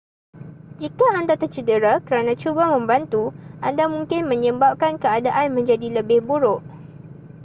jika 0.81 1.05
anda 1.19 1.33
tercedera 1.41 1.91
kerana 2.07 2.33
cuba 2.41 2.63
membantu 2.73 3.21
anda 3.67 3.85
mungkin 3.93 4.21
menyebabkan 4.31 4.93
keadaan 5.03 5.47
menjadi 5.57 5.87
lebih 6.01 6.19
buruk 6.29 6.61